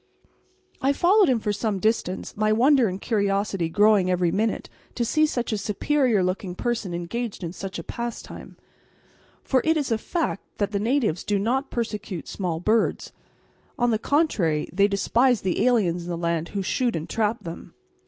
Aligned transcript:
I 0.81 0.93
followed 0.93 1.29
him 1.29 1.39
for 1.39 1.53
some 1.53 1.77
distance, 1.77 2.35
my 2.35 2.51
wonder 2.51 2.87
and 2.87 2.99
curiosity 2.99 3.69
growing 3.69 4.09
every 4.09 4.31
minute 4.31 4.67
to 4.95 5.05
see 5.05 5.27
such 5.27 5.51
a 5.53 5.59
superior 5.59 6.23
looking 6.23 6.55
person 6.55 6.91
engaged 6.95 7.43
in 7.43 7.53
such 7.53 7.77
a 7.77 7.83
pastime. 7.83 8.57
For 9.43 9.61
it 9.63 9.77
is 9.77 9.91
a 9.91 9.99
fact 9.99 10.43
that 10.57 10.71
the 10.71 10.79
natives 10.79 11.23
do 11.23 11.37
not 11.37 11.69
persecute 11.69 12.27
small 12.27 12.59
birds. 12.59 13.13
On 13.77 13.91
the 13.91 13.99
contrary, 13.99 14.67
they 14.73 14.87
despise 14.87 15.41
the 15.41 15.63
aliens 15.67 16.05
in 16.05 16.09
the 16.09 16.17
land 16.17 16.47
who 16.57 16.63
shoot 16.63 16.95
and 16.95 17.07
trap 17.07 17.43
them. 17.43 17.75